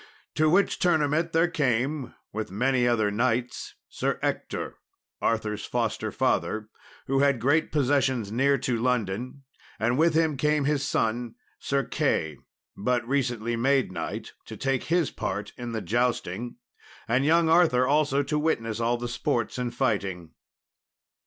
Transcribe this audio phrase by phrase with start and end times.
[0.33, 4.79] To the which tournament there came, with many other knights, Sir Ector,
[5.21, 6.69] Arthur's foster father,
[7.05, 9.43] who had great possessions near to London;
[9.77, 12.37] and with him came his son, Sir Key,
[12.75, 16.55] but recently made knight, to take his part in the jousting,
[17.07, 20.31] and young Arthur also to witness all the sports and fighting.